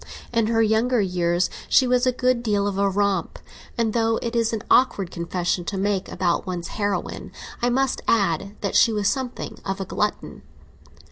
In 0.33 0.47
her 0.47 0.63
younger 0.63 0.99
years 0.99 1.47
she 1.69 1.85
was 1.85 2.07
a 2.07 2.11
good 2.11 2.41
deal 2.41 2.65
of 2.65 2.79
a 2.79 2.89
romp, 2.89 3.37
and, 3.77 3.93
though 3.93 4.17
it 4.23 4.35
is 4.35 4.51
an 4.51 4.63
awkward 4.67 5.11
confession 5.11 5.63
to 5.65 5.77
make 5.77 6.09
about 6.11 6.47
one's 6.47 6.69
heroine, 6.69 7.31
I 7.61 7.69
must 7.69 8.01
add 8.07 8.55
that 8.61 8.75
she 8.75 8.91
was 8.91 9.07
something 9.07 9.59
of 9.63 9.79
a 9.79 9.85
glutton. 9.85 10.41